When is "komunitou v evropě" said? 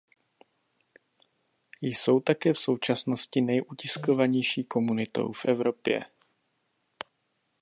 4.63-5.99